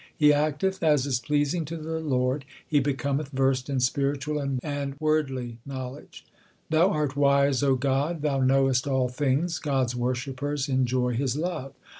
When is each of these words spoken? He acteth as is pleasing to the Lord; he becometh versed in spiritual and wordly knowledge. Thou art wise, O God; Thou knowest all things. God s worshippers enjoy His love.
He 0.17 0.33
acteth 0.33 0.81
as 0.81 1.05
is 1.05 1.19
pleasing 1.19 1.63
to 1.65 1.77
the 1.77 1.99
Lord; 1.99 2.43
he 2.65 2.79
becometh 2.79 3.29
versed 3.29 3.69
in 3.69 3.79
spiritual 3.79 4.43
and 4.63 4.95
wordly 4.99 5.59
knowledge. 5.63 6.25
Thou 6.71 6.89
art 6.89 7.15
wise, 7.15 7.61
O 7.61 7.75
God; 7.75 8.23
Thou 8.23 8.39
knowest 8.39 8.87
all 8.87 9.09
things. 9.09 9.59
God 9.59 9.83
s 9.89 9.95
worshippers 9.95 10.67
enjoy 10.67 11.13
His 11.13 11.35
love. 11.37 11.75